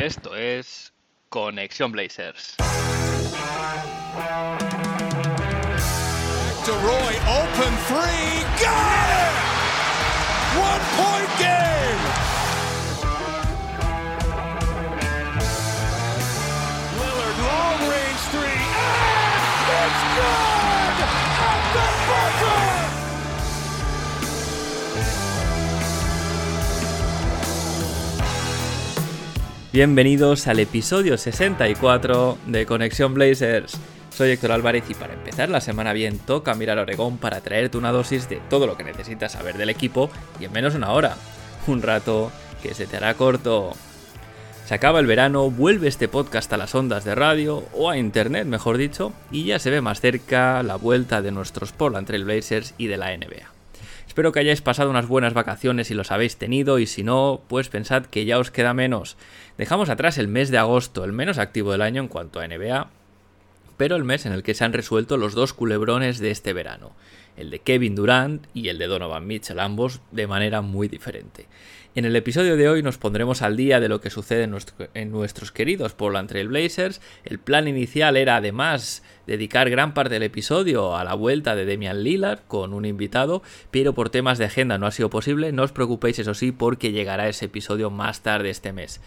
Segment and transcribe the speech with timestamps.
[0.00, 0.94] Esto es
[1.28, 2.56] Conexión Blazers.
[2.56, 2.64] To
[6.72, 9.34] Roy, open three, got it!
[10.56, 12.00] One point game!
[16.98, 20.49] Lillard, long range three, and it's good!
[29.72, 33.78] Bienvenidos al episodio 64 de Conexión Blazers.
[34.10, 37.92] Soy Héctor Álvarez y para empezar la semana bien toca mirar Oregón para traerte una
[37.92, 41.16] dosis de todo lo que necesitas saber del equipo y en menos de una hora.
[41.68, 42.32] Un rato
[42.64, 43.70] que se te hará corto.
[44.66, 48.48] Se acaba el verano, vuelve este podcast a las ondas de radio o a internet,
[48.48, 52.74] mejor dicho, y ya se ve más cerca la vuelta de nuestros Portland Trail Blazers
[52.76, 53.59] y de la NBA.
[54.10, 57.68] Espero que hayáis pasado unas buenas vacaciones si los habéis tenido y si no, pues
[57.68, 59.16] pensad que ya os queda menos.
[59.56, 62.90] Dejamos atrás el mes de agosto, el menos activo del año en cuanto a NBA,
[63.76, 66.90] pero el mes en el que se han resuelto los dos culebrones de este verano,
[67.36, 71.46] el de Kevin Durant y el de Donovan Mitchell, ambos de manera muy diferente.
[71.96, 74.86] En el episodio de hoy nos pondremos al día de lo que sucede en, nuestro,
[74.94, 77.00] en, nuestros queridos Portland Trail Blazers.
[77.24, 82.04] El plan inicial era además dedicar gran parte del episodio a la vuelta de Demian
[82.04, 85.50] Lillard con un invitado, pero por temas de agenda no ha sido posible.
[85.50, 89.00] No os preocupéis, eso sí, porque llegará ese episodio más tarde este mes.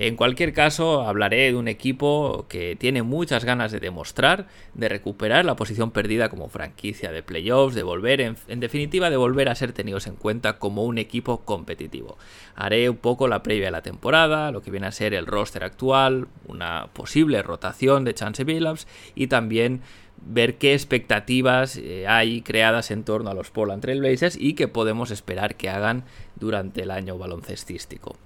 [0.00, 5.44] En cualquier caso, hablaré de un equipo que tiene muchas ganas de demostrar, de recuperar
[5.44, 9.72] la posición perdida como franquicia de playoffs, de volver, en, definitiva, de volver a ser
[9.72, 12.16] tenidos en cuenta como un equipo competitivo.
[12.54, 15.64] Haré un poco la previa de la temporada, lo que viene a ser el roster
[15.64, 19.80] actual, una posible rotación de Chance Billups y también
[20.24, 24.68] ver qué expectativas eh, hay creadas en torno a los Portland Trail Blazers y qué
[24.68, 26.04] podemos esperar que hagan
[26.36, 28.16] durante el año baloncestístico.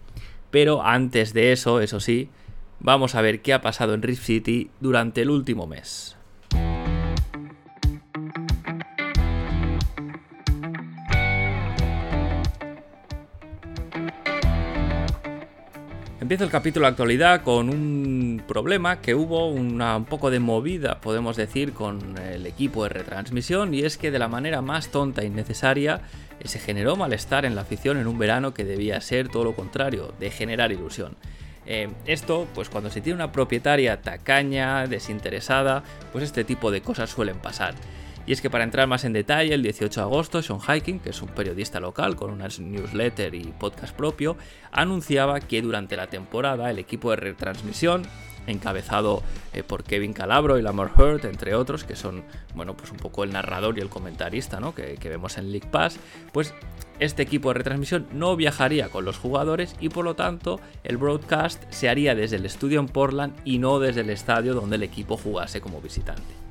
[0.52, 2.28] Pero antes de eso, eso sí,
[2.78, 6.16] vamos a ver qué ha pasado en Rift City durante el último mes.
[16.22, 21.00] Empieza el capítulo de actualidad con un problema que hubo, una, un poco de movida,
[21.00, 25.22] podemos decir, con el equipo de retransmisión, y es que de la manera más tonta
[25.22, 26.02] e innecesaria
[26.44, 30.14] se generó malestar en la afición en un verano que debía ser todo lo contrario,
[30.20, 31.16] de generar ilusión.
[31.66, 37.10] Eh, esto, pues cuando se tiene una propietaria tacaña, desinteresada, pues este tipo de cosas
[37.10, 37.74] suelen pasar.
[38.26, 41.10] Y es que para entrar más en detalle, el 18 de agosto, Sean Hiking, que
[41.10, 44.36] es un periodista local con una newsletter y podcast propio,
[44.70, 48.02] anunciaba que durante la temporada el equipo de retransmisión,
[48.46, 49.22] encabezado
[49.52, 52.24] eh, por Kevin Calabro y Lamar Hurt, entre otros, que son,
[52.54, 54.74] bueno, pues un poco el narrador y el comentarista, ¿no?
[54.74, 55.98] Que, que vemos en League Pass,
[56.32, 56.54] pues
[56.98, 61.62] este equipo de retransmisión no viajaría con los jugadores y por lo tanto el broadcast
[61.70, 65.16] se haría desde el estudio en Portland y no desde el estadio donde el equipo
[65.16, 66.41] jugase como visitante.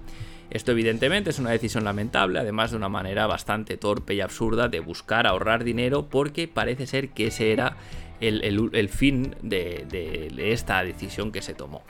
[0.51, 4.81] Esto evidentemente es una decisión lamentable, además de una manera bastante torpe y absurda de
[4.81, 7.77] buscar ahorrar dinero porque parece ser que ese era
[8.19, 11.83] el, el, fin de, esta decisión que se tomó.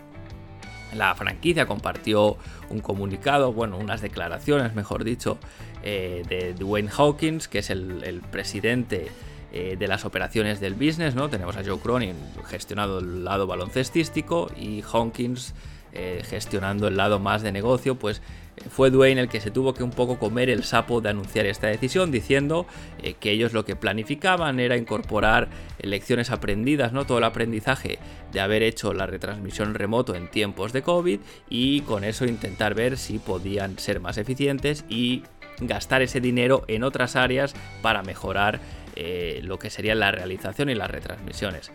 [0.96, 2.38] La franquicia compartió
[2.70, 5.40] un comunicado, bueno, unas declaraciones, mejor dicho,
[5.82, 9.08] eh, de Dwayne Hawkins, que es el, el presidente
[9.54, 11.30] eh, de las operaciones del business, ¿no?
[11.30, 15.56] Tenemos a Joe Cronin gestionando el lado baloncestístico y Hawkins
[15.94, 18.22] eh, gestionando el lado más de negocio, pues
[18.70, 21.68] fue Dwayne el que se tuvo que un poco comer el sapo de anunciar esta
[21.68, 22.66] decisión, diciendo
[23.02, 25.48] eh, que ellos lo que planificaban era incorporar
[25.82, 27.06] lecciones aprendidas, ¿no?
[27.06, 28.00] Todo el aprendizaje
[28.32, 31.20] de haber hecho la retransmisión remoto en tiempos de COVID
[31.50, 35.24] y con eso intentar ver si podían ser más eficientes y
[35.60, 38.60] gastar ese dinero en otras áreas para mejorar
[38.96, 41.72] eh, lo que sería la realización y las retransmisiones.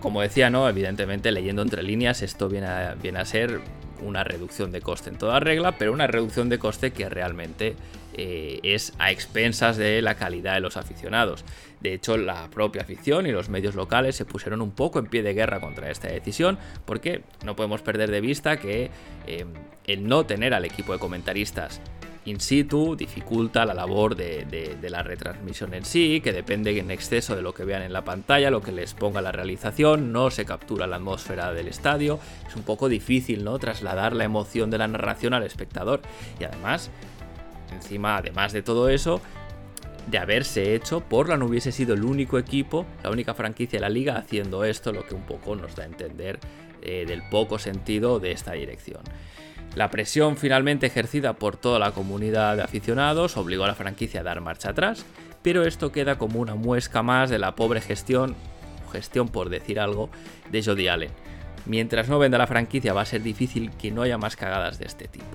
[0.00, 0.68] Como decía, ¿no?
[0.68, 3.60] Evidentemente, leyendo entre líneas, esto viene a, viene a ser
[4.02, 7.76] una reducción de coste en toda regla, pero una reducción de coste que realmente
[8.16, 11.44] eh, es a expensas de la calidad de los aficionados.
[11.80, 15.22] De hecho, la propia afición y los medios locales se pusieron un poco en pie
[15.22, 18.90] de guerra contra esta decisión, porque no podemos perder de vista que
[19.26, 19.44] eh,
[19.86, 21.80] el no tener al equipo de comentaristas
[22.26, 27.42] in situ dificulta la labor de, la retransmisión en sí, que depende en exceso de
[27.42, 30.86] lo que vean en la pantalla, lo que les ponga la realización, no se captura
[30.86, 33.58] la atmósfera del estadio, es un poco difícil ¿no?
[33.58, 36.00] trasladar la emoción de la narración al espectador.
[36.40, 36.90] Y además,
[37.72, 39.20] encima, además de todo eso,
[40.06, 44.16] de haberse hecho, Portland hubiese sido el único equipo, la única franquicia de la liga
[44.16, 46.38] haciendo esto, lo que un poco nos da a entender
[46.82, 49.02] eh, del poco sentido de esta dirección.
[49.74, 54.22] La presión finalmente ejercida por toda la comunidad de aficionados obligó a la franquicia a
[54.22, 55.04] dar marcha atrás,
[55.42, 58.36] pero esto queda como una muesca más de la pobre gestión,
[58.92, 60.10] gestión, por decir algo,
[60.52, 61.10] de Jody Allen.
[61.66, 64.86] Mientras no venda la franquicia va a ser difícil que no haya más cagadas de
[64.86, 65.26] este tipo.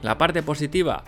[0.00, 1.04] La parte positiva,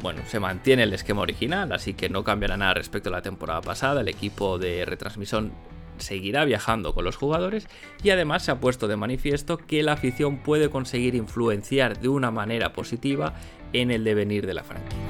[0.00, 3.62] bueno, se mantiene el esquema original, así que no cambiará nada respecto a la temporada
[3.62, 4.02] pasada.
[4.02, 5.52] El equipo de retransmisión
[5.98, 7.66] seguirá viajando con los jugadores
[8.02, 12.30] y además se ha puesto de manifiesto que la afición puede conseguir influenciar de una
[12.30, 13.34] manera positiva
[13.72, 15.00] en el devenir de la franquicia.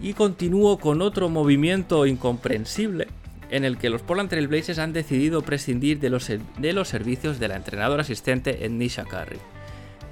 [0.00, 3.08] Y continúo con otro movimiento incomprensible
[3.50, 7.38] en el que los Portland Trail Blazers han decidido prescindir de los, de los servicios
[7.38, 9.38] de la entrenadora asistente Nisha Curry.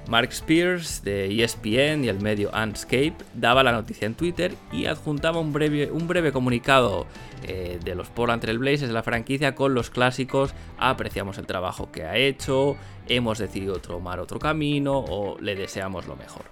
[0.07, 5.39] Mark Spears de ESPN y el medio Unscape daba la noticia en Twitter y adjuntaba
[5.39, 7.07] un breve, un breve comunicado
[7.43, 11.91] eh, de los Portland Trail Blazers de la franquicia con los clásicos apreciamos el trabajo
[11.91, 16.45] que ha hecho, hemos decidido tomar otro camino o le deseamos lo mejor.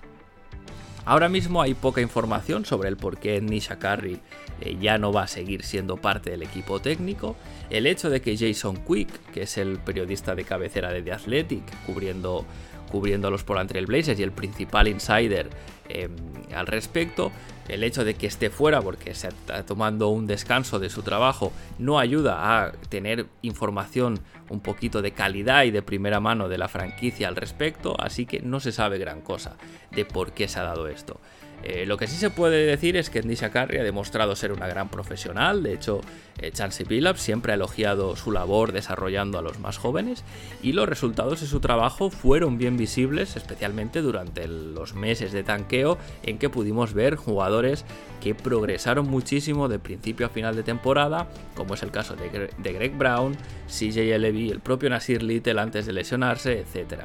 [1.06, 4.21] Ahora mismo hay poca información sobre el por qué Nisha Curry
[4.61, 7.35] eh, ya no va a seguir siendo parte del equipo técnico.
[7.69, 11.63] El hecho de que Jason Quick, que es el periodista de cabecera de The Athletic,
[11.85, 12.45] cubriendo,
[12.94, 15.50] cubriendo a los Portland Blazers y el principal insider
[15.90, 16.16] em,
[16.56, 17.31] al respecto,
[17.68, 21.51] el hecho de que esté fuera porque se está tomando un descanso de su trabajo
[21.80, 24.19] no ayuda a tener información
[24.50, 28.42] un poquito de calidad y de primera mano de la franquicia al respecto, así que
[28.42, 29.57] no se sabe gran cosa
[29.90, 31.19] de por qué se ha dado esto.
[31.63, 34.68] Eh, lo que sí se puede decir es que Nisha Carey ha demostrado ser una
[34.68, 36.01] gran profesional, de hecho
[36.39, 40.25] eh, Chansey siempre ha elogiado su labor desarrollando a los más jóvenes
[40.62, 45.98] y los resultados de su trabajo fueron bien visibles, especialmente durante los meses de tanqueo
[46.24, 47.86] en que pudimos ver jugadores
[48.21, 52.98] que progresaron muchísimo de principio a final de temporada, como es el caso de, Greg
[52.98, 53.38] Brown,
[53.68, 57.04] CJ Levy, el propio Nasir Little antes de lesionarse, etc.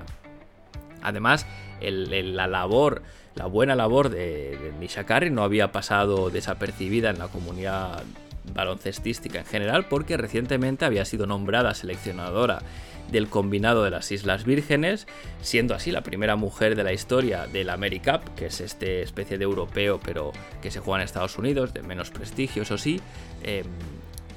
[1.03, 1.47] Además,
[1.81, 3.03] la labor
[3.39, 8.03] la buena labor de, de no había pasado desapercibida en la comunidad
[8.53, 12.61] baloncestística en general porque recientemente había sido nombrada seleccionadora
[13.13, 15.07] del combinado de las Islas Vírgenes,
[15.41, 19.45] siendo así la primera mujer de la historia del AmeriCup, que es este especie de
[19.45, 23.01] europeo pero que se juega en Estados Unidos, de menos prestigio, eso sí,
[23.45, 23.65] em,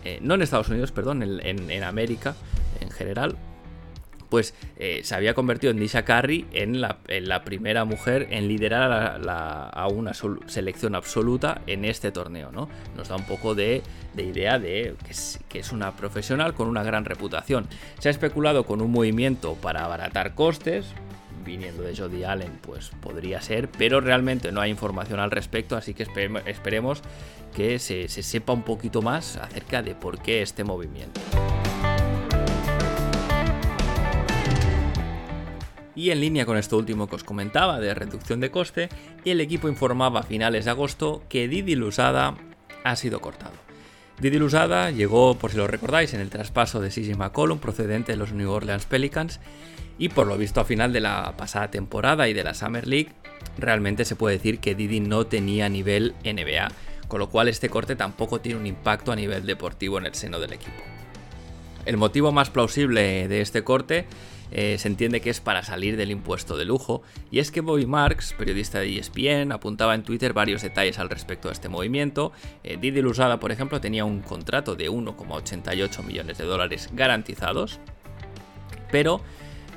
[0.06, 2.36] eh, no en Estados Unidos, perdón, en América
[2.80, 3.36] en general,
[4.32, 9.88] pues eh, se había convertido en Nisha Carey en la, primera mujer en liderar a,
[9.90, 10.14] una
[10.48, 12.50] selección absoluta en este torneo.
[12.50, 12.70] ¿no?
[12.96, 13.84] Nos da un poco de,
[14.18, 14.96] idea de
[15.50, 17.68] que es, una profesional con una gran reputación.
[18.00, 20.86] Se ha especulado con un movimiento para abaratar costes,
[21.44, 25.94] viniendo de Jody Allen, pues podría ser, pero realmente no hay información al respecto, así
[25.94, 27.02] que esperemos
[27.54, 31.20] que se sepa un poquito más acerca de por qué este movimiento.
[36.02, 38.90] Y en línea con esto último que os comentaba de reducción de coste,
[39.24, 42.38] el equipo informaba a finales de agosto que Didi Lusada
[42.84, 43.54] ha sido cortado.
[44.20, 48.18] Didi Lusada llegó, por si lo recordáis, en el traspaso de CJ McCollum procedente de
[48.18, 49.40] los New Orleans Pelicans
[50.00, 53.12] y por lo visto a final de la pasada temporada y de la Summer League,
[53.60, 56.70] realmente se puede decir que Didi no tenía nivel NBA,
[57.10, 60.40] con lo cual este corte tampoco tiene un impacto a nivel deportivo en el seno
[60.40, 60.82] del equipo.
[61.86, 64.08] El motivo más plausible de este corte
[64.52, 67.02] eh, se entiende que es para salir del impuesto de lujo,
[67.32, 71.48] y es que Bobby Marks, periodista de ESPN, apuntaba en Twitter varios detalles al respecto
[71.48, 72.32] de este movimiento.
[72.64, 77.80] Eh, Didi Lusada, por ejemplo, tenía un contrato de 1,88 millones de dólares garantizados,
[78.92, 79.22] pero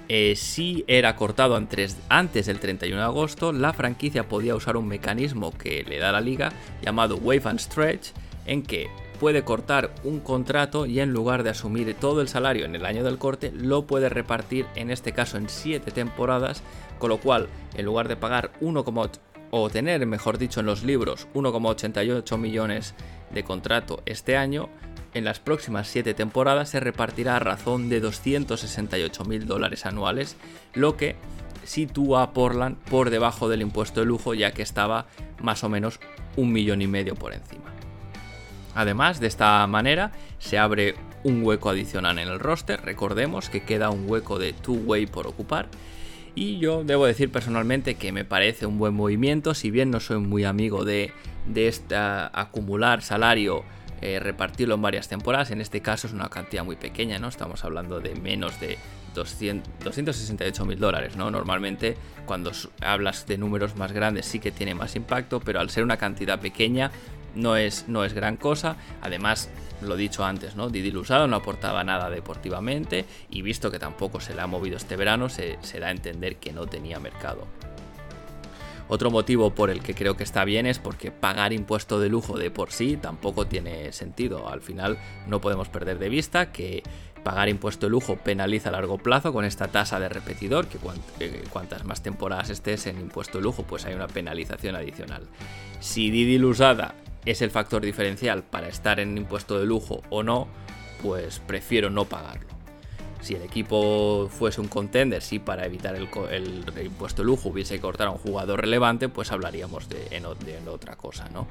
[0.09, 4.87] eh, si era cortado antes, antes, del 31 de agosto, la franquicia podía usar un
[4.87, 6.53] mecanismo que le da la liga
[6.83, 8.09] llamado Wave and Stretch,
[8.45, 12.75] en que puede cortar un contrato y en lugar de asumir todo el salario en
[12.75, 16.63] el año del corte, lo puede repartir en este caso en 7 temporadas,
[16.99, 18.85] con lo cual en lugar de pagar 1,
[19.51, 22.95] o tener, mejor dicho, en los libros 1,88 millones
[23.33, 24.69] de contrato este año,
[25.15, 30.37] en las próximas 7 temporadas se repartirá a razón de 268 mil dólares anuales,
[30.75, 31.17] lo que
[31.63, 35.07] sitúa a Portland por debajo del impuesto de lujo ya que estaba
[35.41, 36.01] más o menos
[36.37, 37.74] un millón y medio por encima.
[38.75, 42.81] Además, de esta manera se abre un hueco adicional en el roster.
[42.83, 45.69] Recordemos que queda un hueco de two-way por ocupar.
[46.35, 50.19] Y yo debo decir personalmente que me parece un buen movimiento, si bien no soy
[50.19, 51.13] muy amigo de,
[51.47, 51.73] de
[52.33, 53.65] acumular salario,
[54.01, 55.51] eh, repartirlo en varias temporadas.
[55.53, 57.29] En este caso es una cantidad muy pequeña, ¿no?
[57.29, 58.77] Estamos hablando de menos de
[59.15, 61.31] 268 mil dólares, ¿no?
[61.31, 62.51] Normalmente cuando
[62.83, 66.41] hablas de números más grandes sí que tiene más impacto, pero al ser una cantidad
[66.41, 66.91] pequeña
[67.35, 68.77] no es, no es gran cosa.
[69.03, 69.49] Además,
[69.83, 70.69] lo dicho antes, ¿no?
[70.69, 74.97] Didi Lusado no aportaba nada deportivamente y visto que tampoco se le ha movido este
[74.97, 77.47] verano, se, da a entender que no tenía mercado.
[78.87, 82.37] Otro motivo por el que creo que está bien es porque pagar impuesto de lujo
[82.37, 84.49] de por sí tampoco tiene sentido.
[84.49, 86.83] Al final no podemos perder de vista que
[87.23, 90.79] pagar impuesto de lujo penaliza a largo plazo con esta tasa de repetidor, que
[91.51, 95.23] cuantas más temporadas estés en impuesto de lujo, pues hay una penalización adicional.
[95.81, 100.49] Si Didi Lusada es el factor diferencial para estar en impuesto de lujo o no,
[101.03, 102.55] pues prefiero no pagarlo.
[103.21, 106.09] Si el equipo fuese un contender, si para evitar el,
[106.85, 110.21] impuesto de lujo hubiese que cortar a un jugador relevante, pues hablaríamos de,
[110.69, 111.47] otra cosa, ¿no?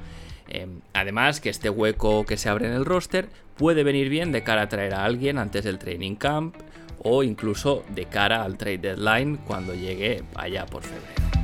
[0.47, 3.27] Em, además, que este hueco que se abre en el roster
[3.57, 6.55] puede venir bien de cara a traer a alguien antes del training camp
[7.01, 11.42] o incluso de cara al trade deadline cuando llegue allá por febrero.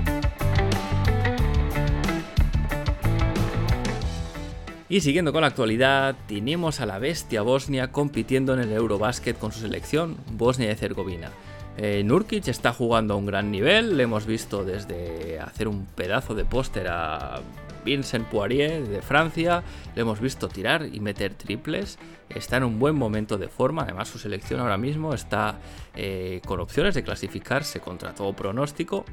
[4.91, 9.51] Y siguiendo con la actualidad, tenemos a la bestia Bosnia compitiendo en el Eurobasket con
[9.51, 11.29] su selección, Bosnia y Herzegovina.
[11.77, 16.34] Eh, Nurkic está jugando a un gran nivel, le hemos visto desde hacer un pedazo
[16.34, 17.39] de póster a
[17.86, 19.63] Vincent Poirier de Francia,
[19.96, 24.08] le hemos visto tirar y meter triples, está en un buen momento de forma, además
[24.08, 25.60] su selección ahora mismo está
[25.96, 29.05] eh, con opciones de clasificarse contra todo pronóstico.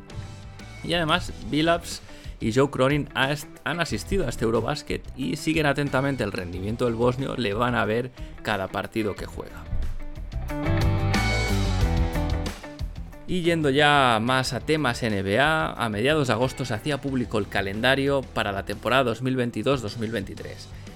[0.83, 2.01] Y además, Billups
[2.41, 7.37] y Joe Cronin han asistido a este Eurobasket y siguen atentamente el rendimiento del bosnio,
[7.37, 8.11] le van a ver
[8.43, 9.65] cada partido que juega.
[13.29, 17.49] Y yendo ya más a temas NBA, a mediados de agosto se hacía público el
[17.49, 20.45] calendario para la temporada 2022-2023.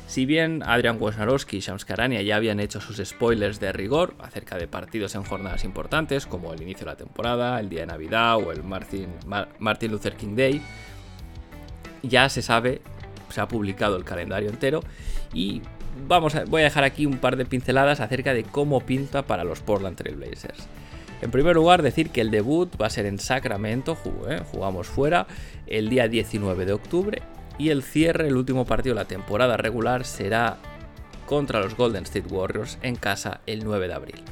[0.06, 4.56] Si bien Adrian Wojnarowski y Shams Karania ya habían hecho sus spoilers de rigor acerca
[4.58, 8.36] de partidos en jornadas importantes como el inicio de la temporada, el día de Navidad
[8.36, 9.08] o el Martin,
[9.58, 10.62] Martin Luther King Day,
[12.02, 12.80] ya se sabe,
[13.30, 14.82] se ha publicado el calendario entero
[15.32, 15.62] y
[16.06, 19.44] vamos a, voy a dejar aquí un par de pinceladas acerca de cómo pinta para
[19.44, 20.66] los Portland Trail Blazers.
[21.22, 23.96] En primer lugar, decir que el debut va a ser en Sacramento,
[24.28, 25.26] eh, jugamos fuera,
[25.66, 27.22] el día 19 de octubre
[27.58, 30.56] y el cierre, el último partido de la temporada regular, será
[31.26, 34.22] contra los Golden State Warriors en casa el 9 de abril.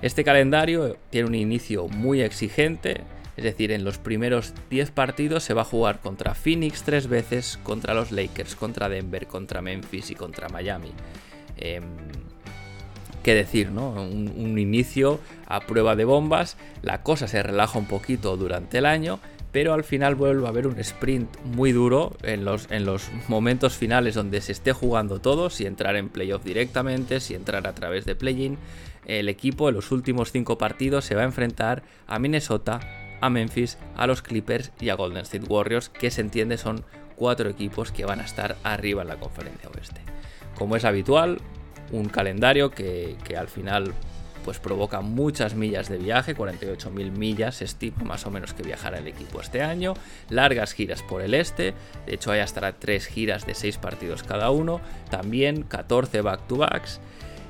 [0.00, 3.00] Este calendario tiene un inicio muy exigente,
[3.42, 7.58] es decir, en los primeros 10 partidos se va a jugar contra Phoenix tres veces,
[7.64, 10.92] contra los Lakers, contra Denver, contra Memphis y contra Miami.
[11.56, 11.82] Em,
[13.24, 13.90] qué decir, ¿no?
[13.90, 15.18] Un, inicio
[15.48, 19.18] a prueba de bombas, la cosa se relaja un poquito durante el año,
[19.50, 23.76] pero al final vuelve a haber un sprint muy duro en los, en los momentos
[23.76, 28.04] finales donde se esté jugando todo, si entrar en playoff directamente, si entrar a través
[28.04, 28.56] de play-in.
[29.04, 33.78] El equipo en los últimos 5 partidos se va a enfrentar a Minnesota, a Memphis,
[33.96, 36.84] a los Clippers y a Golden State Warriors, que se entiende son
[37.16, 40.00] cuatro equipos que van a estar arriba en la conferencia oeste.
[40.58, 41.38] Como es habitual,
[41.92, 43.94] un calendario que, al final
[44.44, 48.98] pues provoca muchas millas de viaje, 48.000 millas se estima más o menos que viajará
[48.98, 49.94] el equipo este año,
[50.30, 51.74] largas giras por el este,
[52.06, 57.00] de hecho hay hasta tres giras de 6 partidos cada uno, también 14 back-to-backs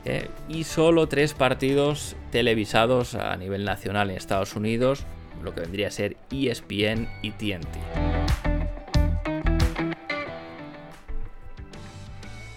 [0.04, 5.06] eh, y solo tres partidos televisados a nivel nacional en Estados Unidos,
[5.42, 7.76] lo que vendría a ser ESPN y TNT.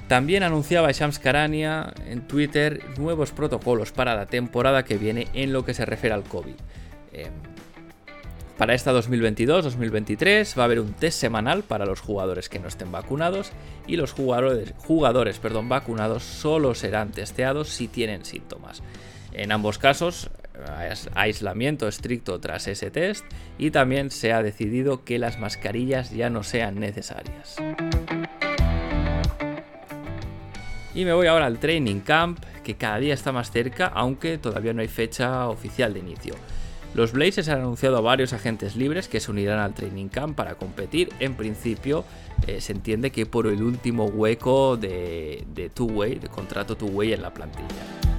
[0.08, 5.66] También anunciaba Shams Karania en Twitter nuevos protocolos para la temporada que viene en lo
[5.66, 6.54] que se refiere al COVID.
[7.12, 7.34] Em,
[8.58, 12.92] para esta 2022-2023 va a haber un test semanal para los jugadores que no estén
[12.92, 13.52] vacunados
[13.88, 18.84] y los jugadores, jugadores perdón, vacunados solo serán testeados si tienen síntomas.
[19.34, 20.30] En ambos casos
[21.14, 23.26] aislamiento estricto tras ese test
[23.58, 27.56] y también se ha decidido que las mascarillas ya no sean necesarias.
[30.94, 34.74] Y me voy ahora al training camp, que cada día está más cerca, aunque todavía
[34.74, 36.36] no hay fecha oficial de inicio.
[36.94, 40.56] Los Blazers han anunciado a varios agentes libres que se unirán al training camp para
[40.56, 41.10] competir.
[41.20, 42.06] En principio,
[42.48, 47.22] eh, se entiende que por el último hueco de, de two-way, de contrato two-way en
[47.22, 48.15] la plantilla.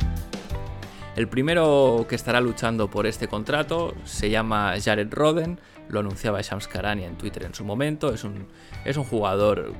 [1.17, 5.59] El primero que estará luchando por este contrato se llama Jared Roden,
[5.89, 8.47] lo anunciaba Shams Karani en Twitter en su momento, es un,
[8.85, 9.73] es un jugador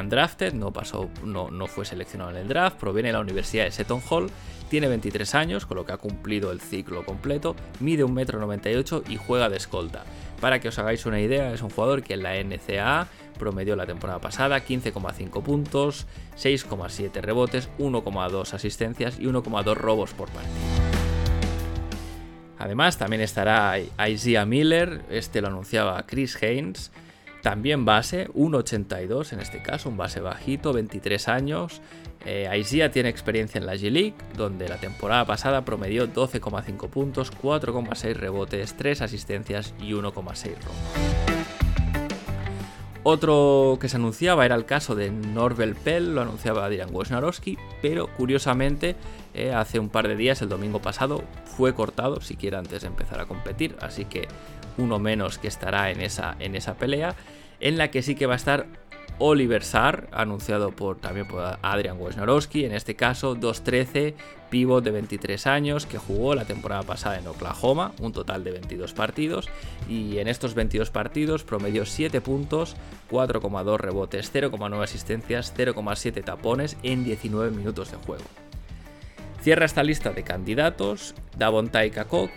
[0.00, 3.70] undrafted, no, pasó, no, no fue seleccionado en el draft, proviene de la Universidad de
[3.70, 4.30] Seton Hall,
[4.68, 9.48] tiene 23 años, con lo que ha cumplido el ciclo completo, mide 1,98m y juega
[9.48, 10.04] de escolta.
[10.40, 13.08] Para que os hagáis una idea, es un jugador que en la NCAA
[13.38, 20.54] promedió la temporada pasada 15,5 puntos, 6,7 rebotes, 1,2 asistencias y 1,2 robos por partido.
[22.58, 26.92] Además, también estará Isaiah Miller, este lo anunciaba Chris Haynes,
[27.44, 31.82] también base, 1,82 en este caso, un base bajito, 23 años.
[32.24, 38.14] Eh, Isaiah tiene experiencia en la G-League, donde la temporada pasada promedió 12,5 puntos, 4,6
[38.14, 41.34] rebotes, 3 asistencias y 1,6 robos.
[43.02, 48.06] Otro que se anunciaba era el caso de Norvel Pell, lo anunciaba Adrian Wojnarowski, pero
[48.06, 48.96] curiosamente
[49.34, 53.20] eh, hace un par de días, el domingo pasado, fue cortado, siquiera antes de empezar
[53.20, 54.28] a competir, así que
[54.78, 57.14] uno menos que estará en esa, en esa pelea,
[57.60, 58.66] en la que sí que va a estar
[59.18, 64.14] Oliver Sarr, anunciado por, también por Adrian Wojnarowski, en este caso 2-13,
[64.50, 68.92] pivot de 23 años, que jugó la temporada pasada en Oklahoma, un total de 22
[68.92, 69.48] partidos,
[69.88, 72.76] y en estos 22 partidos promedió 7 puntos,
[73.10, 78.24] 4,2 rebotes, 0,9 asistencias, 0,7 tapones en 19 minutos de juego.
[79.42, 82.30] Cierra esta lista de candidatos Davontai Kakok,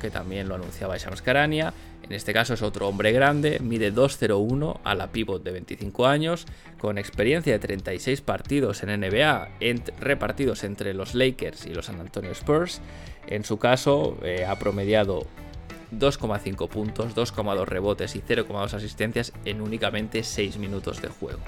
[0.00, 1.72] que también lo anunciaba Shams Karania,
[2.10, 6.44] en este caso es otro hombre grande, mide 2'01 a la pivot de 25 años,
[6.78, 9.48] con experiencia de 36 partidos en NBA
[10.00, 12.80] repartidos entre los Lakers y los San Antonio Spurs.
[13.28, 15.26] En su caso eh, ha promediado
[15.92, 21.38] 2,5 puntos, 2,2 rebotes y 0,2 asistencias en únicamente 6 minutos de juego.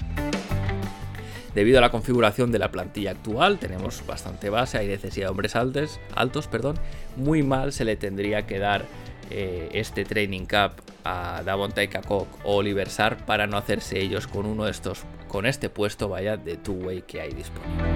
[1.55, 5.55] Debido a la configuración de la plantilla actual, tenemos bastante base, hay necesidad de hombres
[5.55, 6.77] altos, altos perdón,
[7.15, 8.85] muy mal se le tendría que dar
[9.29, 14.45] eh, este training cap a Davontai Kakok o Oliver Sar para no hacerse ellos con
[14.45, 17.93] uno de estos, con este puesto vaya de two-way que hay disponible.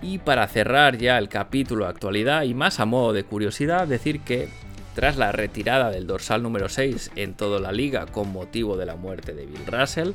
[0.00, 4.20] Y para cerrar ya el capítulo de actualidad y más a modo de curiosidad, decir
[4.20, 4.48] que
[4.94, 8.96] tras la retirada del dorsal número 6 en toda la liga con motivo de la
[8.96, 10.12] muerte de Bill Russell,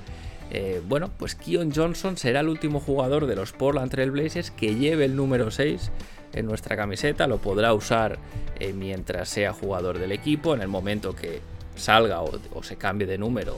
[0.53, 4.75] eh, bueno, pues Keon Johnson será el último jugador de los Portland Trail Blazers que
[4.75, 5.91] lleve el número 6
[6.33, 8.19] en nuestra camiseta, lo podrá usar
[8.59, 11.39] eh, mientras sea jugador del equipo, en el momento que
[11.75, 13.57] salga o, se cambie de número,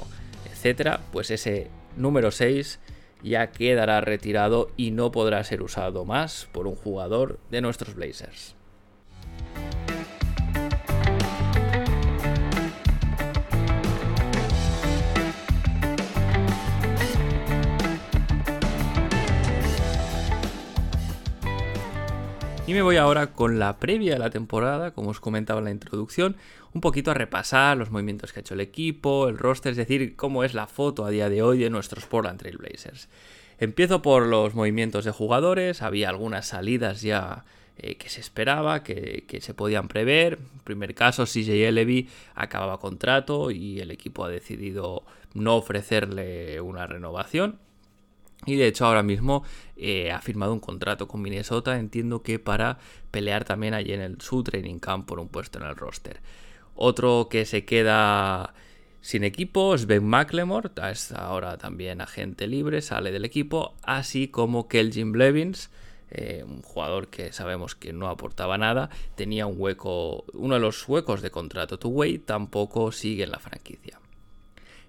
[0.52, 2.80] etcétera, pues ese número 6
[3.24, 8.56] ya quedará retirado y no podrá ser usado más por un jugador de nuestros Blazers.
[22.65, 25.71] Y me voy ahora con la previa de la temporada, como os comentaba en la
[25.71, 26.38] introducción,
[26.73, 30.15] un poquito a repasar los movimientos que ha hecho el equipo, el roster, es decir,
[30.15, 33.10] cómo es la foto a día de hoy de nuestros Portland Trail Blazers.
[33.60, 37.43] Empiezo por los movimientos de jugadores, había algunas salidas ya
[37.78, 40.39] eh, que se esperaba, que, que, se podían prever.
[40.54, 46.88] En primer caso, CJ Levy acababa contrato y el equipo ha decidido no ofrecerle una
[46.88, 47.60] renovación.
[48.45, 49.43] Y de hecho ahora mismo
[49.75, 52.77] eh, ha firmado un contrato con Minnesota, entiendo que para
[53.12, 56.21] pelear también allí en el, su training camp por un puesto en el roster.
[56.75, 58.53] Otro que se queda
[59.01, 64.67] sin equipo es Ben McLemore, es ahora también agente libre, sale del equipo, así como
[64.67, 65.69] Kelvin Blevins,
[66.10, 70.88] eh, un jugador que sabemos que no aportaba nada, tenía un hueco, uno de los
[70.88, 73.99] huecos de contrato to way, tampoco sigue en la franquicia.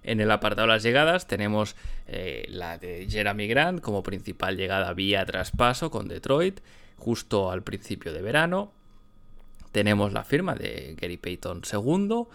[0.05, 1.75] En el apartado de las llegadas tenemos
[2.07, 6.59] eh, la de Jeremy Grant como principal llegada vía traspaso con Detroit,
[6.95, 8.71] justo al principio de verano.
[9.71, 12.27] Tenemos la firma de Gary Payton II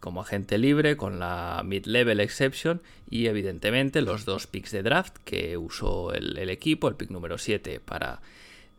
[0.00, 5.56] como agente libre con la mid-level exception y evidentemente los dos picks de draft que
[5.56, 8.20] usó el, equipo, el pick número 7 para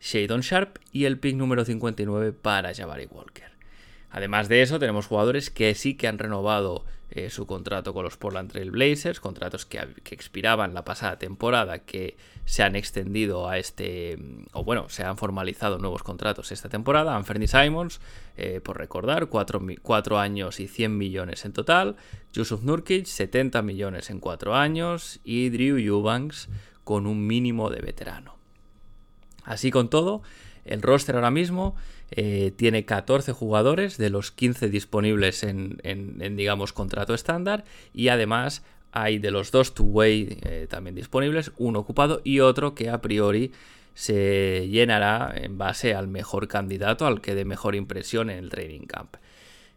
[0.00, 3.55] Shadon Sharp y el pick número 59 para Jabari Walker.
[4.10, 8.16] Además de eso, tenemos jugadores que sí que han renovado eh, su contrato con los
[8.16, 9.78] Portland Trail Blazers, contratos que,
[10.10, 14.18] expiraban la pasada temporada, que se han extendido a este,
[14.52, 17.14] o bueno, se han formalizado nuevos contratos esta temporada.
[17.14, 18.00] Anthony Simons,
[18.36, 21.96] eh, por recordar, 4, años y 100 millones en total.
[22.32, 25.20] Yusuf Nurkic, 70 millones en 4 años.
[25.22, 26.48] Y Drew Eubanks,
[26.82, 28.36] con un mínimo de veterano.
[29.44, 30.22] Así con todo,
[30.64, 31.76] el roster ahora mismo
[32.10, 35.78] eh, tiene 14 jugadores de los 15 disponibles en,
[36.36, 42.20] digamos, contrato estándar y además hay de los dos two-way eh, también disponibles, uno ocupado
[42.24, 43.52] y otro que a priori
[43.94, 48.86] se llenará en base al mejor candidato, al que dé mejor impresión en el training
[48.86, 49.16] camp.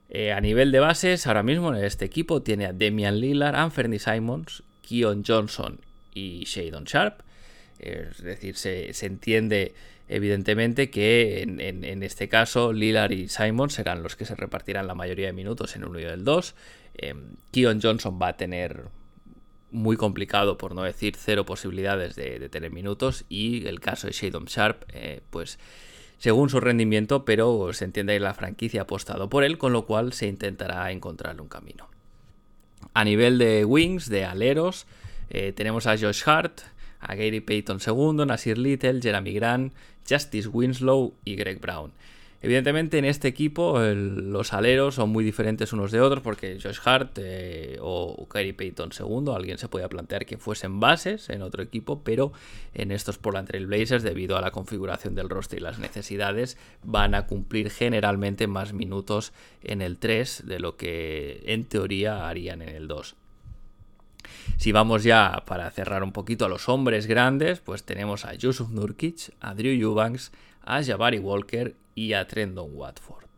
[0.10, 4.00] Eh, a nivel de bases, ahora mismo en este equipo tiene a Demian Lillard, Anthony
[4.00, 5.80] Simons, Keon Johnson
[6.14, 7.22] y Shadon Sharp.
[7.80, 9.74] Es decir, se, se entiende
[10.10, 15.28] Evidentemente que en, este caso Lillard y Simon serán los que se repartirán la mayoría
[15.28, 16.56] de minutos en uno y el 2.
[16.96, 17.14] Eh,
[17.52, 18.86] Keon Johnson va a tener
[19.70, 23.26] muy complicado, por no decir cero posibilidades de, tener minutos.
[23.30, 25.60] Y el caso de Shadon Sharp, eh, pues
[26.18, 29.86] según su rendimiento, pero se entiende que la franquicia ha apostado por él, con lo
[29.86, 31.88] cual se intentará encontrarle un camino.
[32.96, 34.88] A nivel de wings, de aleros,
[35.30, 36.62] eh, tenemos a Josh Hart,
[37.00, 39.74] a Gary Payton II, Nasir Little, Jeremy Grant,
[40.10, 41.92] Justice Winslow y Greg Brown.
[42.42, 47.18] Evidentemente en este equipo los aleros son muy diferentes unos de otros porque Josh Hart
[47.18, 52.02] eh, o Kerry Payton segundo, alguien se podía plantear que fuesen bases en otro equipo,
[52.02, 52.32] pero
[52.74, 57.14] en estos Portland Trail Blazers debido a la configuración del roster y las necesidades van
[57.14, 62.70] a cumplir generalmente más minutos en el 3 de lo que en teoría harían en
[62.70, 63.18] el 2.
[64.58, 68.70] Si vamos ya para cerrar un poquito a los hombres grandes, pues tenemos a Yusuf
[68.70, 70.32] Nurkic, a Drew Eubanks,
[70.64, 73.30] a Jabari Walker y a Trendon Watford.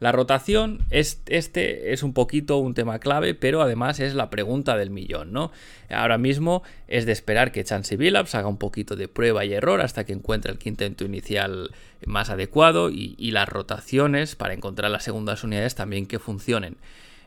[0.00, 4.76] La rotación, es, este es un poquito un tema clave, pero además es la pregunta
[4.76, 5.50] del millón, ¿no?
[5.90, 9.80] Ahora mismo es de esperar que Chansey Billups haga un poquito de prueba y error
[9.80, 11.72] hasta que encuentre el quinteto inicial
[12.06, 16.76] más adecuado y, las rotaciones para encontrar las segundas unidades también que funcionen.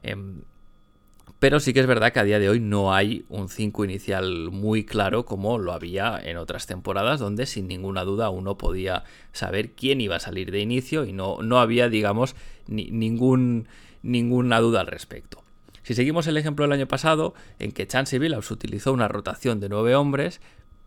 [0.02, 0.42] Em,
[1.42, 4.52] pero sí que es verdad que a día de hoy no hay un 5 inicial
[4.52, 9.72] muy claro como lo había en otras temporadas, donde sin ninguna duda uno podía saber
[9.72, 12.36] quién iba a salir de inicio y no, no había, digamos,
[12.68, 13.68] ningún,
[14.04, 15.44] ninguna duda al respecto.
[15.82, 19.70] Si seguimos el ejemplo del año pasado, en que Chansey Billups utilizó una rotación de
[19.70, 20.42] 9 hombres,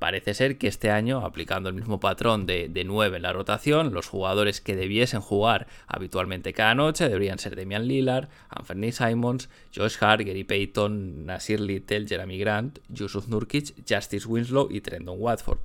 [0.05, 4.07] Parece ser que este año, aplicando el mismo patrón de, 9 en la rotación, los
[4.07, 10.21] jugadores que debiesen jugar habitualmente cada noche deberían ser Damian Lillard, Anthony Simons, Josh Hart,
[10.27, 15.61] Gary Payton, Nasir Little, Jeremy Grant, Yusuf Nurkic, Justice Winslow y Trendon Watford.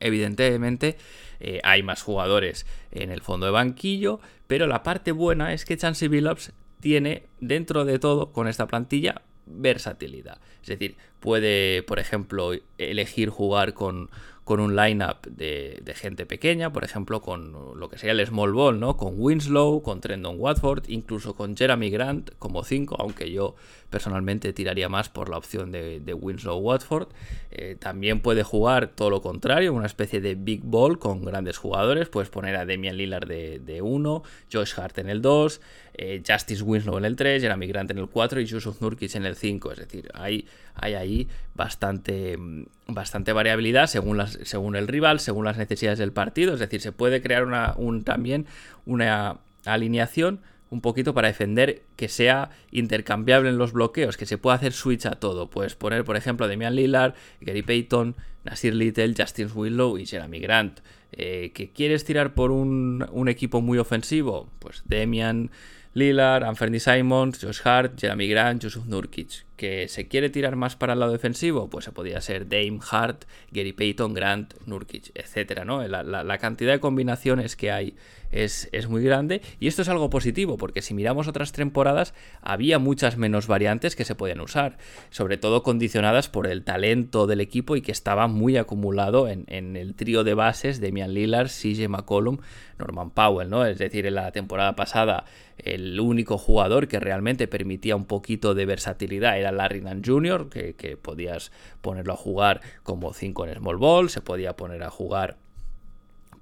[0.00, 0.96] Evidentemente
[1.38, 5.76] eh, hay más jugadores en el fondo de banquillo, pero la parte buena es que
[5.76, 10.38] Chansey Billups tiene dentro de todo con esta plantilla versatilidad.
[10.62, 14.10] Es decir, puede, por ejemplo, elegir jugar con,
[14.44, 18.52] con un lineup de, de, gente pequeña, por ejemplo, con lo que sería el small
[18.52, 18.96] ball, ¿no?
[18.96, 23.54] Con Winslow, con Trendon Watford, incluso con Jeremy Grant como 5, aunque yo
[23.90, 27.08] personalmente tiraría más por la opción de, Winslow Watford.
[27.52, 32.08] Eh, también puede jugar todo lo contrario, una especie de big ball con grandes jugadores.
[32.08, 35.60] Puedes poner a Damian Lillard de 1, Josh Hart en el 2,
[36.02, 39.26] eh, Justice Winslow en el 3, Jeremy Grant en el 4 y Yusuf Nurkic en
[39.26, 39.72] el 5.
[39.72, 42.38] Es decir, hay, hay ahí bastante,
[42.86, 46.54] bastante variabilidad según, las, según el rival, según las necesidades del partido.
[46.54, 48.46] Es decir, se puede crear una, un, también
[48.86, 54.56] una alineación un poquito para defender que sea intercambiable en los bloqueos, que se pueda
[54.56, 55.50] hacer switch a todo.
[55.50, 60.80] Puedes poner, por ejemplo, Damian Lillard, Gary Payton, Nasir Little, Justin Willow y Jeremy Grant.
[61.12, 64.48] Eh, ¿Que quieres tirar por un, un, equipo muy ofensivo?
[64.60, 65.50] Pues Damian
[65.94, 69.42] Lillard, Anthony Simons, Josh Hart, Jeremy Grant, Yusuf Nurkic.
[69.60, 71.68] ¿Que se quiere tirar más para el lado defensivo?
[71.68, 75.66] Pues se podría ser Dame, Hart, Gary Payton, Grant, Nurkic, etc.
[75.66, 75.86] ¿no?
[75.86, 77.94] la cantidad de combinaciones que hay
[78.32, 79.42] es, muy grande.
[79.58, 84.04] Y esto es algo positivo, porque si miramos otras temporadas, había muchas menos variantes que
[84.04, 84.78] se podían usar,
[85.10, 89.46] sobre todo condicionadas por el talento del equipo y que estaba muy acumulado en,
[89.76, 92.38] el trío de bases de Mian Lillard, CJ McCollum,
[92.78, 93.66] Norman Powell, ¿no?
[93.66, 95.24] Es decir, en la temporada pasada
[95.58, 101.52] el único jugador que realmente permitía un poquito de versatilidad era Larry Jr., que, podías
[101.80, 105.36] ponerlo a jugar como 5 en small ball, se podía poner a jugar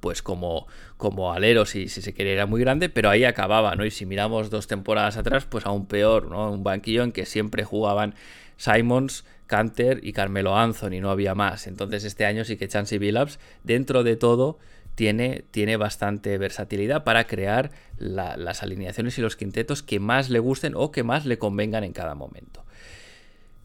[0.01, 3.85] pues como, como alero si, si se quería era muy grande, pero ahí acababa, ¿no?
[3.85, 6.53] Y si miramos dos temporadas atrás, pues aún peor, ¿no?
[6.53, 8.15] Un banquillo en que siempre jugaban
[8.57, 11.67] Simons, Canter y Carmelo Anthony, no había más.
[11.67, 14.59] Entonces este año sí que Chansey Billups, dentro de todo,
[14.95, 20.75] tiene, tiene, bastante versatilidad para crear las alineaciones y los quintetos que más le gusten
[20.75, 22.65] o que más le convengan en cada momento.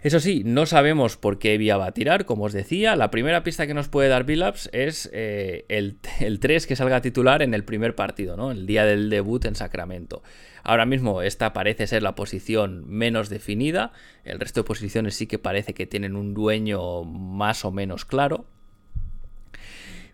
[0.03, 2.97] Eso sí, no sabemos por qué vía va a tirar, como os decía.
[2.97, 5.97] La primera pista que nos puede dar Billups es eh, el,
[6.39, 8.51] 3 que salga titular en el primer partido, ¿no?
[8.51, 10.21] El día del debut en Sacramento.
[10.61, 13.93] Ahora mismo esta parece ser la posición menos definida.
[14.25, 18.45] El resto de posiciones sí que parece que tienen un dueño más o menos claro.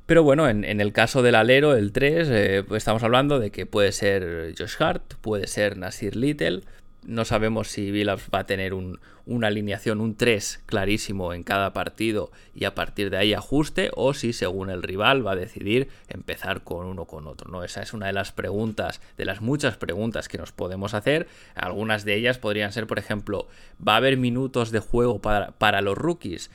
[0.06, 3.92] Pero bueno, en, el caso del alero, el 3, eh, estamos hablando de que puede
[3.92, 6.62] ser Josh Hart, puede ser Nasir Little,
[7.04, 12.32] no sabemos si Billups va a tener una alineación, un 3 clarísimo en cada partido
[12.54, 16.64] y a partir de ahí ajuste o si según el rival va a decidir empezar
[16.64, 17.50] con uno con otro.
[17.50, 17.64] ¿no?
[17.64, 21.28] Esa es una de las preguntas, de las muchas preguntas que nos podemos hacer.
[21.56, 23.48] Algunas de ellas podrían ser, por ejemplo,
[23.86, 26.52] ¿va a haber minutos de juego para, los rookies?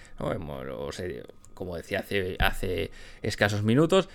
[1.55, 2.91] como decía hace, hace
[3.23, 4.09] escasos minutos,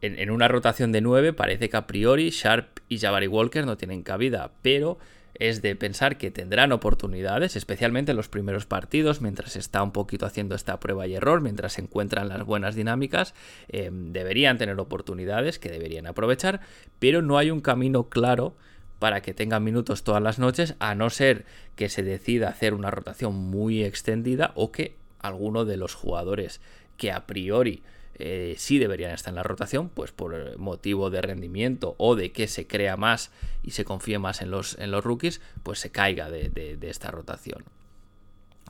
[0.00, 3.76] en, en, una rotación de 9 parece que a priori Sharp y Jabari Walker no
[3.78, 4.98] tienen cabida, pero
[5.34, 10.26] es de pensar que tendrán oportunidades, especialmente en los primeros partidos, mientras está un poquito
[10.26, 13.34] haciendo esta prueba y error, mientras se encuentran las buenas dinámicas,
[13.68, 16.60] eh, deberían tener oportunidades que deberían aprovechar,
[16.98, 18.56] pero no hay un camino claro
[18.98, 21.44] para que tengan minutos todas las noches, a no ser
[21.74, 26.60] que se decida hacer una rotación muy extendida o que alguno de los jugadores
[26.96, 27.82] que a priori
[28.18, 32.48] eh, sí deberían estar en la rotación, pues por motivo de rendimiento o de que
[32.48, 33.30] se crea más
[33.62, 37.64] y se confíe más en los, en los rookies, pues se caiga de esta rotación.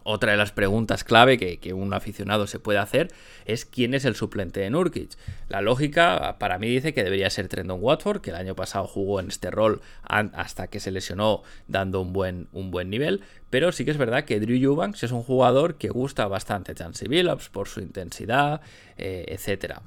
[0.06, 3.08] Otra de las preguntas clave que, un aficionado se puede hacer
[3.46, 5.10] es quién es el suplente de Nurkic.
[5.48, 9.18] La lógica para mí dice que debería ser Trendon Watford, que el año pasado jugó
[9.18, 13.86] en este rol hasta que se lesionó dando un buen, un buen nivel, pero sí
[13.86, 17.66] que es verdad que Drew Eubanks es un jugador que gusta bastante Chancey Billups por
[17.66, 18.60] su intensidad,
[18.98, 19.82] eh, etcétera.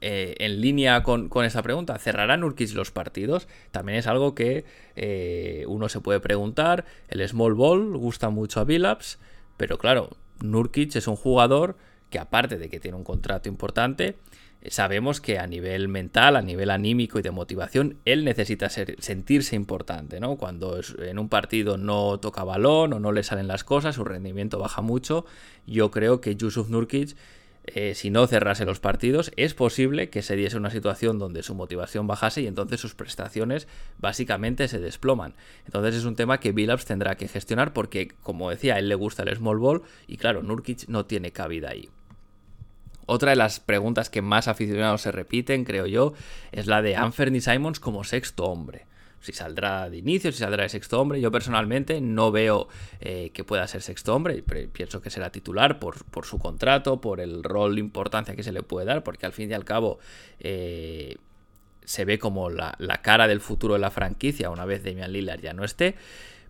[0.00, 3.48] Eh, en línea con, esa pregunta, ¿cerrará Nurkic los partidos?
[3.70, 4.64] También es algo que
[4.96, 6.84] eh, uno se puede preguntar.
[7.08, 9.18] El small ball gusta mucho a Billups,
[9.56, 11.76] pero claro, Nurkic es un jugador
[12.10, 14.16] que aparte de que tiene un contrato importante,
[14.68, 20.20] sabemos que a nivel mental, a nivel anímico y de motivación, él necesita sentirse importante,
[20.20, 20.36] ¿no?
[20.36, 24.58] Cuando en un partido no toca balón o no le salen las cosas, su rendimiento
[24.58, 25.26] baja mucho.
[25.66, 27.16] Yo creo que Yusuf Nurkic
[27.66, 31.54] eh, si no cerrase los partidos, es posible que se diese una situación donde su
[31.54, 35.34] motivación bajase y entonces sus prestaciones básicamente se desploman.
[35.64, 38.94] Entonces es un tema que Billups tendrá que gestionar porque, como decía, a él le
[38.94, 41.88] gusta el small ball y claro, Nurkic no tiene cabida ahí.
[43.06, 46.12] Otra de las preguntas que más aficionados se repiten, creo yo,
[46.52, 48.86] es la de Anthony Simons como sexto hombre
[49.24, 51.20] si saldrá de inicio, si saldrá de sexto hombre.
[51.20, 52.68] Yo personalmente no veo
[53.00, 57.42] eh, que pueda ser sexto hombre, pienso que será titular por, su contrato, por el
[57.42, 59.98] rol de importancia que se le puede dar, porque al fin y al cabo
[60.40, 61.16] eh,
[61.84, 65.40] se ve como la, la, cara del futuro de la franquicia una vez Damian Lillard
[65.40, 65.94] ya no esté.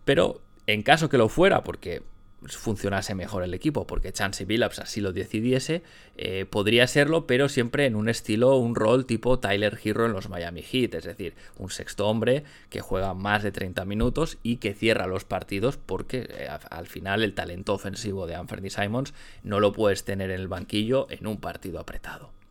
[0.05, 2.03] Pero en caso que lo fuera, porque
[2.49, 5.83] funcionase mejor el equipo, porque Chansey Billups así lo decidiese,
[6.17, 10.29] eh, podría serlo, pero siempre en un estilo, un rol tipo Tyler Hero en los
[10.29, 14.75] Miami Heat, es decir, un sexto hombre que juega más de 30 minutos y que
[14.75, 19.73] cierra los partidos, porque eh, al final el talento ofensivo de Anthony Simons no lo
[19.73, 22.44] puedes tener en el banquillo en un partido apretado.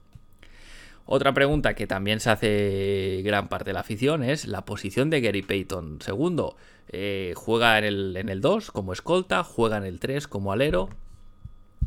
[1.06, 5.20] Otra pregunta que también se hace gran parte de la afición es la posición de
[5.20, 6.00] Gary Payton.
[6.02, 6.56] Segundo,
[6.88, 10.90] eh, juega en el, en el 2 como escolta, juega en el 3 como alero.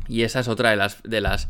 [0.07, 1.47] Y esa es otra de las, de las,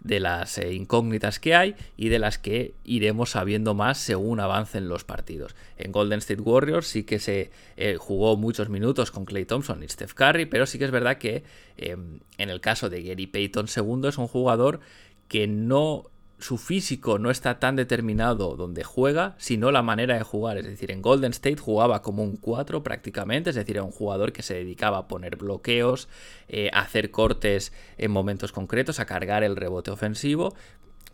[0.00, 4.88] de las eh, incógnitas que hay y de las que iremos sabiendo más según avancen
[4.88, 5.54] los partidos.
[5.76, 9.88] En Golden State Warriors sí que se eh, jugó muchos minutos con Clay Thompson y
[9.88, 11.44] Steph Curry, pero sí que es verdad que
[11.76, 14.80] en el caso de Gary Payton II es un jugador
[15.28, 16.09] que no
[16.40, 20.58] su físico no está tan determinado donde juega, sino la manera de jugar.
[20.58, 24.32] Es decir, en Golden State jugaba como un 4 prácticamente, es decir, era un jugador
[24.32, 26.08] que se dedicaba a poner bloqueos,
[26.48, 30.54] eh, a hacer cortes en momentos concretos, a cargar el rebote ofensivo,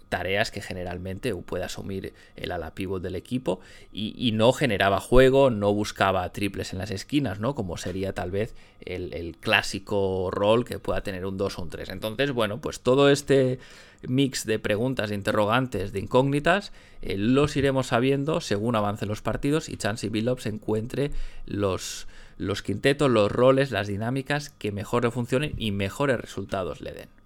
[0.09, 3.61] tareas que generalmente puede asumir el ala pivot del equipo
[3.93, 7.55] y, no generaba juego, no buscaba triples en las esquinas, ¿no?
[7.55, 11.89] Como sería tal vez el, clásico rol que pueda tener un 2 o un 3.
[11.91, 13.59] Entonces, bueno, pues todo este
[14.07, 19.69] mix de preguntas, de interrogantes, de incógnitas, eh, los iremos sabiendo según avancen los partidos
[19.69, 21.11] y Chansey Billups encuentre
[21.47, 22.07] los,
[22.39, 27.26] los quintetos, los roles, las dinámicas que mejor le funcionen y mejores resultados le den.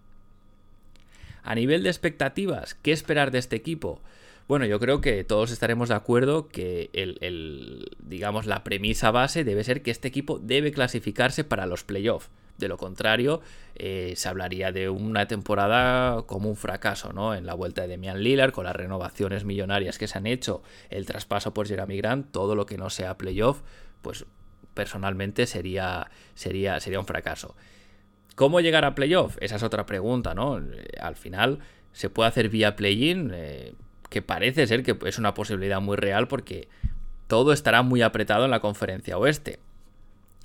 [1.43, 4.01] A nivel de expectativas, ¿qué esperar de este equipo?
[4.51, 9.63] Bueno, yo creo que todos estaremos de acuerdo que el, digamos, la premisa base debe
[9.63, 12.31] ser que este equipo debe clasificarse para los playoffs.
[12.59, 13.43] De lo contrario,
[13.77, 17.35] eh, se hablaría de una temporada como un fracaso, ¿no?
[17.35, 21.07] En la vuelta de Demian Lillard, con las renovaciones millonarias que se han hecho, el
[21.07, 23.63] traspaso por Jeremy Grant, todo lo que no sea playoff,
[24.03, 24.27] pues
[24.75, 27.55] personalmente sería, sería, sería un fracaso.
[28.35, 29.37] ¿Cómo llegar a playoff?
[29.41, 30.61] Esa es otra pregunta, ¿no?
[31.01, 31.59] Al final
[31.93, 33.75] se puede hacer vía play-in, eh,
[34.09, 36.69] que parece ser que es una posibilidad muy real porque
[37.27, 39.61] todo estará muy apretado en la conferencia oeste.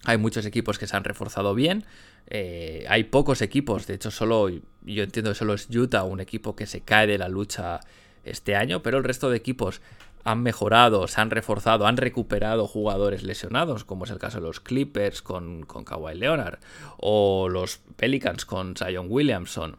[0.06, 1.86] Hay muchos equipos que se han reforzado bien.
[2.28, 6.56] Eh, hay pocos equipos, de hecho, solo yo entiendo que solo es Utah un equipo
[6.56, 7.80] que se cae de la lucha
[8.24, 9.82] este año, pero el resto de equipos
[10.26, 14.60] han mejorado, se han reforzado, han recuperado jugadores lesionados, como es el caso de los
[14.60, 16.58] Clippers con, con Kawhi Leonard
[16.98, 19.78] o los Pelicans con Zion Williamson.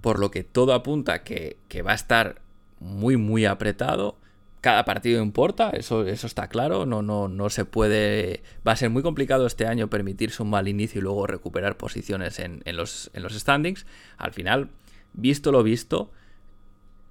[0.00, 2.40] Por lo que todo apunta que, que va a estar
[2.80, 4.16] muy, muy apretado.
[4.62, 6.86] Cada partido importa, eso, eso está claro.
[6.86, 8.42] No, no, no se puede.
[8.66, 12.38] Va a ser muy complicado este año permitirse un mal inicio y luego recuperar posiciones
[12.38, 13.84] en, en, los, en los standings.
[14.16, 14.70] Al final,
[15.12, 16.12] visto lo visto,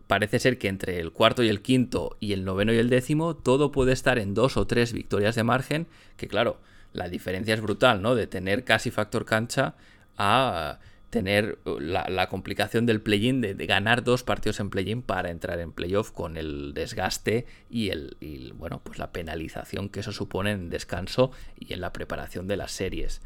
[0.07, 3.35] parece ser que entre el cuarto y el quinto y el noveno y el décimo
[3.35, 6.59] todo puede estar en dos o tres victorias de margen, que claro,
[6.93, 8.15] la diferencia es brutal, ¿no?
[8.15, 9.75] De tener casi factor cancha
[10.17, 15.59] a tener uh, la, complicación del play-in, de, ganar dos partidos en play-in para entrar
[15.59, 20.69] en playoff con el desgaste y, el, bueno, pues la penalización que eso supone en
[20.69, 23.21] descanso y en la preparación de las series.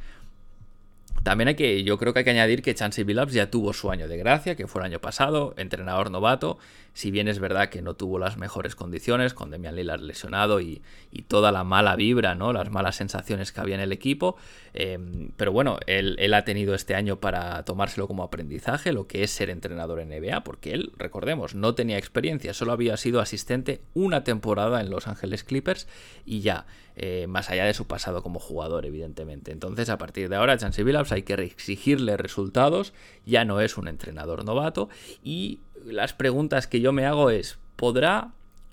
[1.23, 3.91] También hay que, yo creo que hay que añadir que Chansey Billups ya tuvo su
[3.91, 6.57] año de gracia, que fue el año pasado, entrenador novato.
[6.93, 10.81] Si bien es verdad que no tuvo las mejores condiciones, con Demian Lillard lesionado y,
[11.27, 12.51] toda la mala vibra, ¿no?
[12.51, 14.35] Las malas sensaciones que había en el equipo.
[14.73, 19.23] Em, pero bueno, él, él, ha tenido este año para tomárselo como aprendizaje, lo que
[19.23, 23.81] es ser entrenador en NBA, porque él, recordemos, no tenía experiencia, solo había sido asistente
[23.93, 25.87] una temporada en Los Ángeles Clippers
[26.25, 26.65] y ya.
[26.97, 29.51] Eh, más allá de su pasado como jugador, evidentemente.
[29.51, 32.93] Entonces, a partir de ahora, Chansey Billups hay que exigirle resultados,
[33.25, 34.89] ya no es un entrenador novato,
[35.23, 38.31] y las preguntas que yo me hago es, ¿podrá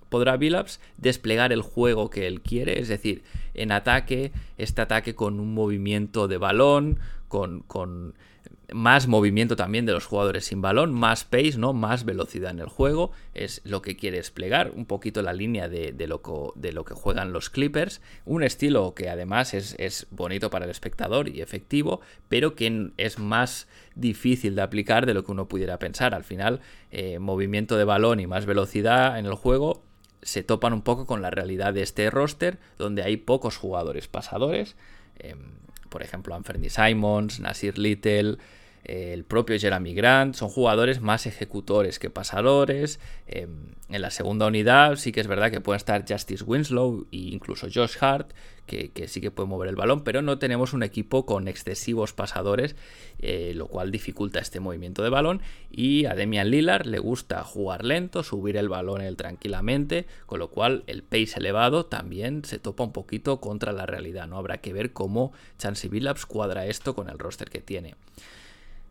[0.08, 3.22] podrá Billups desplegar el juego que él quiere, es decir,
[3.54, 8.14] en ataque, este ataque con un movimiento de balón, con, con
[8.72, 11.72] más movimiento también de los jugadores sin balón, más pace, ¿no?
[11.72, 13.12] Más velocidad en el juego.
[13.34, 14.72] Es lo que quiere desplegar.
[14.74, 18.02] Un poquito la línea de, lo, que, de lo, que, juegan los Clippers.
[18.26, 23.68] Un estilo que además es, bonito para el espectador y efectivo, pero que es más
[23.94, 26.14] difícil de aplicar de lo que uno pudiera pensar.
[26.14, 29.82] Al final, eh, movimiento de balón y más velocidad en el juego
[30.20, 34.76] se topan un poco con la realidad de este roster, donde hay pocos jugadores pasadores.
[35.18, 35.38] Em,
[35.88, 38.38] por ejemplo, Anthony Simons, Nasir Little,
[38.84, 43.00] el propio Jeremy Grant, son jugadores más ejecutores que pasadores.
[43.26, 47.16] Em, en la segunda unidad sí que es verdad que pueden estar Justice Winslow e
[47.16, 48.32] incluso Josh Hart,
[48.66, 52.76] que, sí que puede mover el balón, pero no tenemos un equipo con excesivos pasadores,
[53.18, 55.40] eh, lo cual dificulta este movimiento de balón.
[55.70, 60.50] Y a Demian Lillard le gusta jugar lento, subir el balón él tranquilamente, con lo
[60.50, 64.28] cual el pace elevado también se topa un poquito contra la realidad.
[64.28, 67.94] No habrá que ver cómo Chansey Billups cuadra esto con el roster que tiene.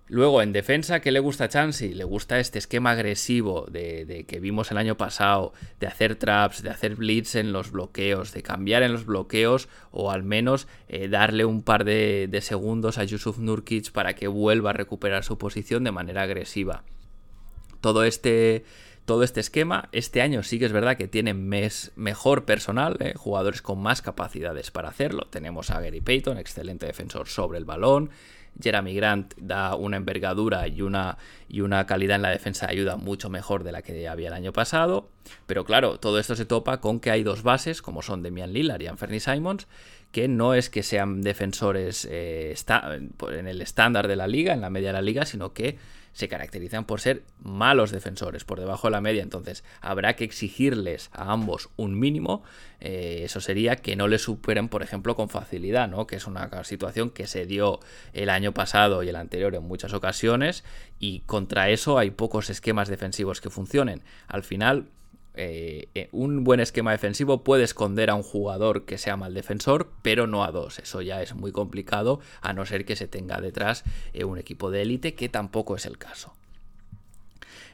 [0.10, 1.94] Luego, en defensa, ¿qué le gusta a Chansey?
[1.94, 6.70] Le gusta este esquema agresivo de, que vimos el año pasado, de hacer traps, de
[6.70, 11.44] hacer blitz en los bloqueos, de cambiar en los bloqueos o al menos eh, darle
[11.44, 15.92] un par de, segundos a Yusuf Nurkic para que vuelva a recuperar su posición de
[15.92, 16.84] manera agresiva.
[17.82, 18.64] Todo este,
[19.04, 23.14] todo este esquema, este año sí que es verdad que tiene mes, mejor personal, eh,
[23.18, 25.28] jugadores con más capacidades para hacerlo.
[25.30, 28.10] Tenemos a Gary Payton, excelente defensor sobre el balón.
[28.62, 31.18] Jeremy Grant da una envergadura y una,
[31.48, 34.34] y una calidad en la defensa de ayuda mucho mejor de la que había el
[34.34, 35.10] año pasado.
[35.46, 38.82] Pero claro, todo esto se topa con que hay dos bases, como son Demian Lillard
[38.82, 39.68] y Anthony Simons,
[40.12, 42.56] que no es que sean defensores eh,
[43.32, 45.78] en el estándar de la liga, en la media de la liga, sino que
[46.18, 49.22] se caracterizan por ser malos defensores, por debajo de la media.
[49.22, 52.42] Entonces habrá que exigirles a ambos un mínimo.
[52.80, 56.08] Eh, eso sería que no le superen, por ejemplo, con facilidad, ¿no?
[56.08, 57.82] Que es una situación que se dio
[58.14, 60.64] el año pasado y el anterior en muchas ocasiones.
[60.98, 64.02] Y contra eso hay pocos esquemas defensivos que funcionen.
[64.28, 64.88] Al final,
[65.38, 69.92] eh, eh, un buen esquema defensivo puede esconder a un jugador que sea mal defensor,
[70.02, 70.80] pero no a dos.
[70.80, 74.72] Eso ya es muy complicado, a no ser que se tenga detrás eh, un equipo
[74.72, 76.34] de élite, que tampoco es el caso.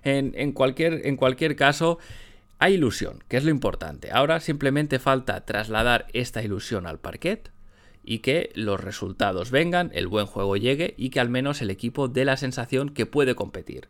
[0.03, 1.97] En, cualquier, en cualquier caso,
[2.59, 4.11] hay ilusión, que es lo importante.
[4.11, 7.51] Ahora simplemente falta trasladar esta ilusión al parquet
[8.03, 12.09] y que los resultados vengan, el buen juego llegue y que al menos el equipo
[12.09, 13.87] dé la sensación que puede competir.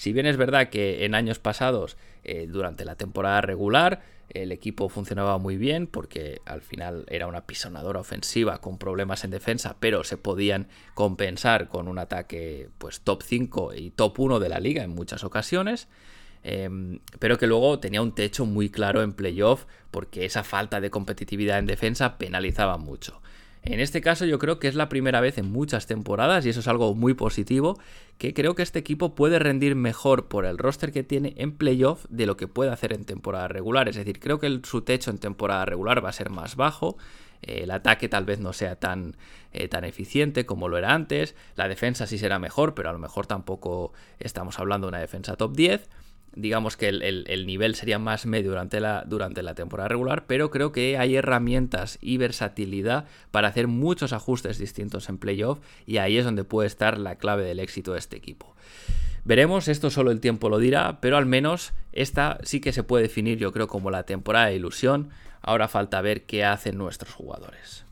[0.00, 4.88] Si bien es verdad que en años pasados, eh, durante la temporada regular, el equipo
[4.88, 10.02] funcionaba muy bien porque al final era una pisonadora ofensiva con problemas en defensa, pero
[10.02, 14.82] se podían compensar con un ataque pues top 5 y top 1 de la liga
[14.82, 15.86] en muchas ocasiones.
[16.42, 20.88] Em, pero que luego tenía un techo muy claro en playoff porque esa falta de
[20.88, 23.19] competitividad en defensa penalizaba mucho.
[23.62, 26.60] En este caso yo creo que es la primera vez en muchas temporadas, y eso
[26.60, 27.78] es algo muy positivo,
[28.16, 32.06] que creo que este equipo puede rendir mejor por el roster que tiene en playoff
[32.08, 33.88] de lo que puede hacer en temporada regular.
[33.88, 36.96] Es decir, creo que su techo en temporada regular va a ser más bajo.
[37.42, 39.16] Eh, el ataque tal vez no sea tan,
[39.52, 41.34] eh, tan eficiente como lo era antes.
[41.54, 45.36] La defensa sí será mejor, pero a lo mejor tampoco estamos hablando de una defensa
[45.36, 45.88] top 10
[46.34, 50.72] digamos que el, nivel sería más medio durante la, durante la temporada regular, pero creo
[50.72, 56.24] que hay herramientas y versatilidad para hacer muchos ajustes distintos en playoff y ahí es
[56.24, 58.54] donde puede estar la clave del éxito de este equipo.
[59.24, 63.02] Veremos, esto solo el tiempo lo dirá, pero al menos esta sí que se puede
[63.02, 65.10] definir yo creo como la temporada de ilusión.
[65.42, 67.84] Ahora falta ver qué hacen nuestros jugadores.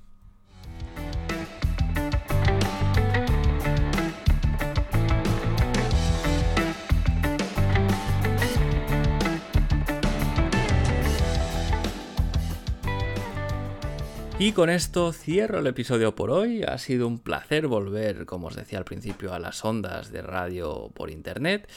[14.41, 16.62] Y con esto cierro el episodio por hoy.
[16.62, 20.93] Ha sido un placer volver, como os decía al principio, a las ondas de radio
[20.95, 21.68] por internet.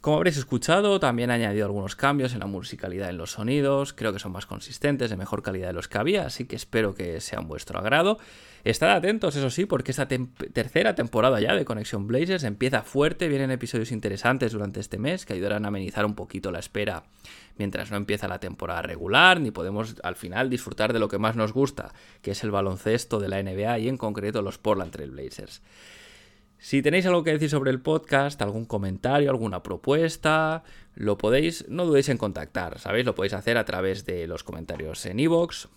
[0.00, 4.12] Como habréis escuchado, también ha añadido algunos cambios en la musicalidad en los sonidos, creo
[4.12, 7.20] que son más consistentes, de mejor calidad de los que había, así que espero que
[7.20, 8.18] sean vuestro agrado.
[8.62, 13.50] Estad atentos, eso sí, porque esta tercera temporada ya de Conexión Blazers empieza fuerte, vienen
[13.50, 17.02] episodios interesantes durante este mes que ayudarán a amenizar un poquito la espera
[17.56, 21.34] mientras no empieza la temporada regular, ni podemos al final disfrutar de lo que más
[21.34, 21.92] nos gusta,
[22.22, 25.60] que es el baloncesto de la NBA y en concreto los Portland Trail Blazers.
[26.58, 31.86] Si tenéis algo que decir sobre el podcast, algún comentario, alguna propuesta, lo podéis, no
[31.86, 33.06] dudéis en contactar, ¿sabéis?
[33.06, 35.68] Lo podéis hacer a través de los comentarios en iVoox,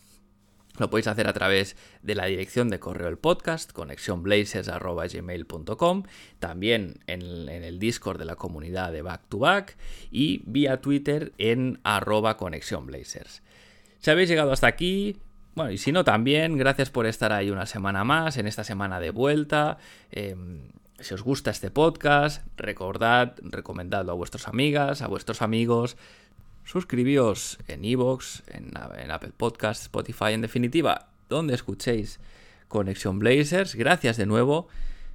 [0.79, 6.03] lo podéis hacer a través de la dirección de correo del podcast, conexionblazers.gmail.com,
[6.39, 9.77] también en, el Discord de la comunidad de Back to Back
[10.09, 13.43] y vía Twitter en arroba conexionblazers.
[13.99, 15.17] Si habéis llegado hasta aquí,
[15.55, 18.99] bueno, y si no también, gracias por estar ahí una semana más, en esta semana
[18.99, 19.77] de vuelta.
[20.11, 25.97] Em, si os gusta este podcast, recordad, recomendadlo a vuestras amigas, a vuestros amigos.
[26.63, 32.19] Suscribíos en Evox, en, en Apple Podcasts, Spotify, en definitiva, donde escuchéis
[32.67, 33.75] Conexión Blazers.
[33.75, 34.67] Gracias de nuevo.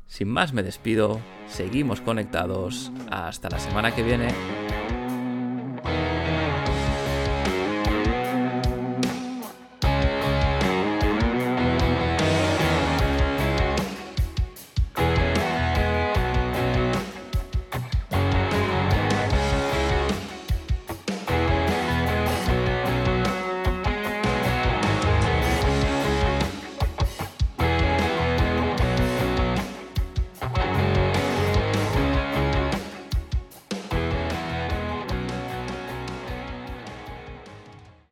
[0.07, 1.20] Sin más me despido.
[1.49, 2.93] Seguimos conectados.
[3.11, 4.66] Hasta la semana que viene.